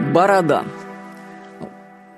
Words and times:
Борода. 0.00 0.64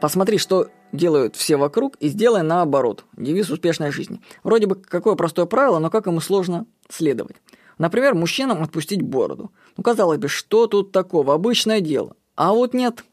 Посмотри, 0.00 0.38
что 0.38 0.68
делают 0.92 1.36
все 1.36 1.56
вокруг, 1.56 1.96
и 1.96 2.08
сделай 2.08 2.42
наоборот. 2.42 3.04
Девиз 3.16 3.50
успешной 3.50 3.90
жизни. 3.90 4.20
Вроде 4.42 4.66
бы 4.66 4.76
какое 4.76 5.14
простое 5.14 5.46
правило, 5.46 5.78
но 5.78 5.90
как 5.90 6.06
ему 6.06 6.20
сложно 6.20 6.66
следовать. 6.88 7.36
Например, 7.78 8.14
мужчинам 8.14 8.62
отпустить 8.62 9.02
бороду. 9.02 9.52
Ну, 9.76 9.82
казалось 9.82 10.18
бы, 10.18 10.28
что 10.28 10.66
тут 10.66 10.92
такого? 10.92 11.34
Обычное 11.34 11.80
дело. 11.80 12.16
А 12.34 12.52
вот 12.52 12.72
нет. 12.72 13.04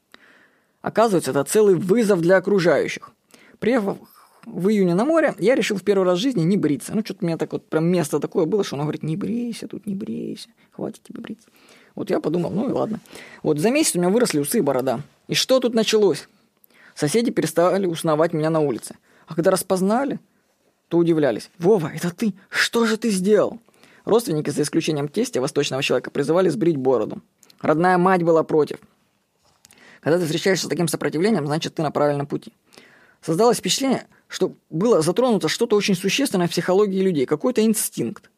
Оказывается, 0.82 1.32
это 1.32 1.44
целый 1.44 1.76
вызов 1.76 2.22
для 2.22 2.38
окружающих. 2.38 3.12
Приехав 3.60 3.98
в 4.46 4.70
июне 4.70 4.96
на 4.96 5.06
море, 5.06 5.36
я 5.40 5.56
решил 5.56 5.78
в 5.78 5.84
первый 5.84 6.04
раз 6.04 6.20
в 6.20 6.22
жизни 6.22 6.44
не 6.44 6.58
бриться. 6.58 6.94
Ну, 6.94 7.02
что-то 7.04 7.24
у 7.24 7.28
меня 7.28 7.38
так 7.38 7.52
вот 7.54 7.68
прям 7.68 7.86
место 7.86 8.20
такое 8.20 8.46
было, 8.46 8.64
что 8.64 8.76
он 8.76 8.82
говорит, 8.82 9.04
не 9.04 9.18
брейся, 9.18 9.68
тут 9.68 9.86
не 9.86 9.96
брейся, 9.96 10.50
хватит 10.72 11.04
тебе 11.04 11.22
бриться. 11.22 11.50
Вот 11.96 12.10
я 12.10 12.20
подумал, 12.20 12.52
ну 12.52 12.70
и 12.70 12.72
ладно. 12.72 13.00
Вот 13.44 13.60
за 13.60 13.70
месяц 13.70 13.96
у 13.96 14.00
меня 14.00 14.10
выросли 14.10 14.40
усы 14.40 14.60
и 14.60 14.62
борода. 14.62 15.02
И 15.28 15.36
что 15.36 15.60
тут 15.60 15.74
началось? 15.74 16.28
Соседи 16.96 17.32
перестали 17.32 17.86
узнавать 17.86 18.34
меня 18.34 18.50
на 18.50 18.60
улице. 18.60 18.96
А 19.28 19.36
когда 19.36 19.52
распознали, 19.52 20.20
то 20.90 20.98
удивлялись. 20.98 21.50
«Вова, 21.60 21.92
это 21.94 22.14
ты? 22.14 22.34
Что 22.50 22.86
же 22.86 22.98
ты 22.98 23.10
сделал?» 23.10 23.60
Родственники, 24.06 24.50
за 24.50 24.64
исключением 24.64 25.08
тестя, 25.08 25.40
восточного 25.40 25.82
человека, 25.82 26.12
призывали 26.12 26.50
сбрить 26.50 26.78
бороду. 26.78 27.22
Родная 27.62 27.98
мать 27.98 28.24
была 28.24 28.44
против. 28.44 28.80
Когда 30.02 30.20
ты 30.20 30.26
встречаешься 30.26 30.66
с 30.66 30.70
таким 30.70 30.90
сопротивлением, 30.90 31.48
значит, 31.48 31.76
ты 31.76 31.82
на 31.82 31.92
правильном 31.92 32.28
пути. 32.28 32.52
Создалось 33.22 33.60
впечатление, 33.60 34.06
что 34.28 34.54
было 34.70 35.02
затронуто 35.02 35.48
что-то 35.48 35.78
очень 35.78 35.96
существенное 35.96 36.48
в 36.48 36.52
психологии 36.52 37.02
людей, 37.02 37.26
какой-то 37.26 37.64
инстинкт. 37.64 38.30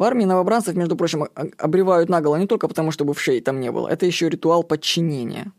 В 0.00 0.02
армии 0.02 0.24
новобранцев, 0.24 0.74
между 0.76 0.96
прочим, 0.96 1.28
обревают 1.58 2.08
наголо 2.08 2.36
не 2.36 2.46
только 2.46 2.68
потому, 2.68 2.90
чтобы 2.90 3.12
в 3.12 3.20
шее 3.20 3.42
там 3.42 3.60
не 3.60 3.70
было. 3.70 3.86
Это 3.86 4.06
еще 4.06 4.30
ритуал 4.30 4.62
подчинения. 4.62 5.52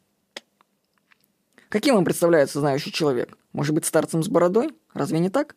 Каким 1.69 1.95
им 1.99 2.03
представляется 2.03 2.59
знающий 2.59 2.91
человек? 2.91 3.37
Может 3.53 3.75
быть, 3.75 3.85
старцем 3.85 4.23
с 4.23 4.29
бородой? 4.29 4.71
Разве 4.95 5.19
не 5.19 5.29
так? 5.29 5.55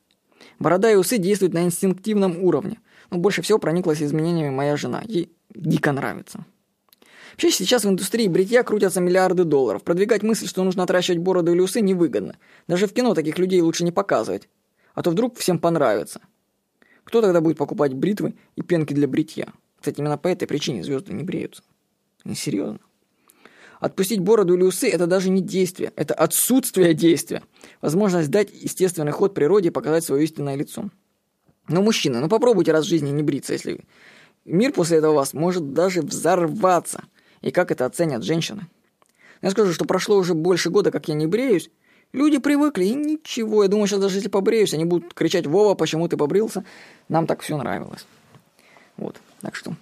Борода 0.58 0.92
и 0.92 0.96
усы 0.96 1.16
действуют 1.16 1.54
на 1.54 1.64
инстинктивном 1.64 2.44
уровне. 2.44 2.78
Но 3.10 3.16
больше 3.16 3.40
всего 3.40 3.58
прониклась 3.58 4.02
изменениями 4.02 4.54
моя 4.54 4.76
жена. 4.76 5.00
Ей 5.06 5.32
дико 5.54 5.90
нравится. 5.92 6.44
Вообще 7.32 7.52
сейчас 7.52 7.86
в 7.86 7.88
индустрии 7.88 8.28
бритья 8.28 8.64
крутятся 8.64 9.00
миллиарды 9.00 9.44
долларов. 9.44 9.82
Продвигать 9.82 10.22
мысль, 10.22 10.46
что 10.46 10.62
нужно 10.62 10.82
отращивать 10.82 11.20
бороду 11.22 11.54
или 11.54 11.60
усы, 11.60 11.80
невыгодно. 11.80 12.36
Даже 12.68 12.86
в 12.86 12.92
кино 12.92 13.14
таких 13.14 13.38
людей 13.38 13.62
лучше 13.62 13.82
не 13.82 13.92
показывать. 13.92 14.50
А 14.92 15.00
то 15.00 15.10
вдруг 15.10 15.38
всем 15.38 15.58
понравится. 15.58 16.20
Кто 17.04 17.20
тогда 17.20 17.40
будет 17.40 17.58
покупать 17.58 17.92
бритвы 17.94 18.34
и 18.56 18.62
пенки 18.62 18.92
для 18.94 19.06
бритья? 19.06 19.48
Кстати, 19.78 20.00
именно 20.00 20.18
по 20.18 20.28
этой 20.28 20.48
причине 20.48 20.82
звезды 20.82 21.12
не 21.12 21.22
бреются. 21.22 21.62
Несерьезно. 22.24 22.80
Отпустить 23.80 24.20
бороду 24.20 24.54
или 24.54 24.62
усы– 24.62 24.88
это 24.90 25.06
даже 25.06 25.28
не 25.28 25.42
действие, 25.42 25.92
это 25.94 26.14
отсутствие 26.14 26.94
действия. 26.94 27.42
Возможность 27.82 28.30
дать 28.30 28.48
естественный 28.52 29.12
ход 29.12 29.34
природе 29.34 29.68
и 29.68 29.72
показать 29.72 30.04
свое 30.04 30.24
истинное 30.24 30.54
лицо. 30.54 30.88
Но, 31.68 31.82
мужчины, 31.82 32.20
ну 32.20 32.28
попробуйте 32.28 32.72
раз 32.72 32.86
в 32.86 32.88
жизни 32.88 33.10
не 33.10 33.22
бриться, 33.22 33.52
если 33.52 33.80
мир 34.46 34.72
после 34.72 34.98
этого 34.98 35.14
вас 35.14 35.34
может 35.34 35.74
даже 35.74 36.00
взорваться. 36.00 37.04
И 37.42 37.50
как 37.50 37.70
это 37.70 37.84
оценят 37.84 38.22
женщины? 38.22 38.68
Я 39.42 39.50
скажу, 39.50 39.74
что 39.74 39.84
прошло 39.84 40.16
уже 40.16 40.32
больше 40.32 40.70
года, 40.70 40.90
как 40.90 41.08
я 41.08 41.14
не 41.14 41.26
бреюсь. 41.26 41.70
Люди 42.14 42.38
привыкли, 42.38 42.84
и 42.84 42.94
ничего. 42.94 43.64
Я 43.64 43.68
думаю, 43.68 43.88
сейчас 43.88 43.98
даже 43.98 44.18
если 44.18 44.28
побреюсь, 44.28 44.72
они 44.72 44.84
будут 44.84 45.14
кричать 45.14 45.48
«Вова, 45.48 45.74
почему 45.74 46.06
ты 46.06 46.16
побрился?» 46.16 46.64
Нам 47.08 47.26
так 47.26 47.40
все 47.40 47.56
нравилось. 47.56 48.06
Вот, 48.96 49.20
так 49.40 49.56
что 49.56 49.74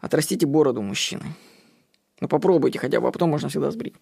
отрастите 0.00 0.46
бороду, 0.46 0.82
мужчины. 0.82 1.22
Ну 2.20 2.26
попробуйте 2.26 2.80
хотя 2.80 3.00
бы, 3.00 3.06
а 3.06 3.12
потом 3.12 3.30
можно 3.30 3.48
всегда 3.48 3.70
сбрить. 3.70 3.94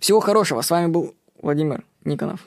Всего 0.00 0.18
хорошего. 0.18 0.60
С 0.60 0.70
вами 0.70 0.88
был 0.88 1.14
Владимир 1.40 1.84
Никонов. 2.04 2.44